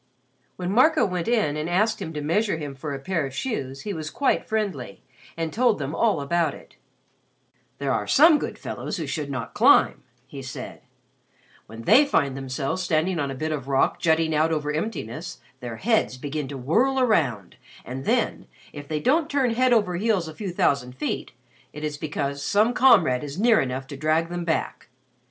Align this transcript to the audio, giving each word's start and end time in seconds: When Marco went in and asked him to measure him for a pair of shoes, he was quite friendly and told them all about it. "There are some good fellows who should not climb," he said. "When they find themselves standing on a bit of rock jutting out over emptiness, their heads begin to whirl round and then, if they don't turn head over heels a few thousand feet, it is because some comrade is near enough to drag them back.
When 0.55 0.71
Marco 0.71 1.05
went 1.05 1.27
in 1.27 1.55
and 1.55 1.69
asked 1.69 2.01
him 2.01 2.11
to 2.13 2.21
measure 2.21 2.57
him 2.57 2.73
for 2.73 2.91
a 2.95 2.99
pair 2.99 3.27
of 3.27 3.35
shoes, 3.35 3.81
he 3.81 3.93
was 3.93 4.09
quite 4.09 4.47
friendly 4.49 5.03
and 5.37 5.53
told 5.53 5.77
them 5.77 5.93
all 5.93 6.21
about 6.21 6.55
it. 6.55 6.75
"There 7.77 7.91
are 7.93 8.07
some 8.07 8.39
good 8.39 8.57
fellows 8.57 8.97
who 8.97 9.05
should 9.05 9.29
not 9.29 9.53
climb," 9.53 10.01
he 10.25 10.41
said. 10.41 10.81
"When 11.67 11.83
they 11.83 12.03
find 12.03 12.35
themselves 12.35 12.81
standing 12.81 13.19
on 13.19 13.29
a 13.29 13.35
bit 13.35 13.51
of 13.51 13.67
rock 13.67 13.99
jutting 13.99 14.33
out 14.33 14.51
over 14.51 14.71
emptiness, 14.73 15.37
their 15.59 15.75
heads 15.75 16.17
begin 16.17 16.47
to 16.47 16.57
whirl 16.57 16.99
round 17.05 17.57
and 17.85 18.03
then, 18.03 18.47
if 18.73 18.87
they 18.87 18.99
don't 18.99 19.29
turn 19.29 19.51
head 19.53 19.71
over 19.71 19.97
heels 19.97 20.27
a 20.27 20.33
few 20.33 20.49
thousand 20.49 20.95
feet, 20.95 21.31
it 21.73 21.83
is 21.83 21.95
because 21.97 22.41
some 22.43 22.73
comrade 22.73 23.23
is 23.23 23.39
near 23.39 23.61
enough 23.61 23.85
to 23.85 23.95
drag 23.97 24.29
them 24.29 24.45
back. 24.45 24.87